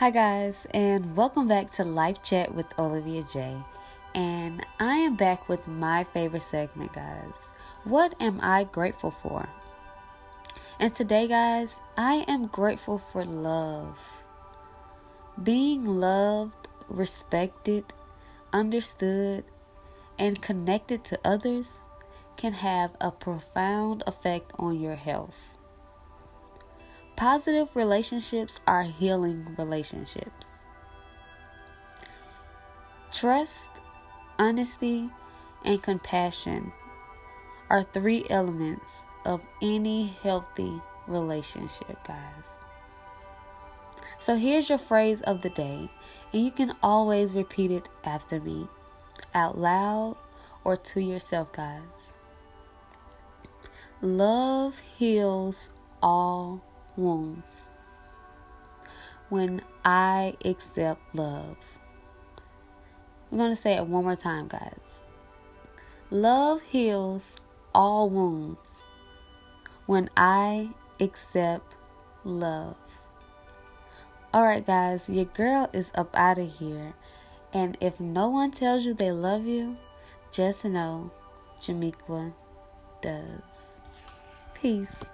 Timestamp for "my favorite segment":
5.68-6.94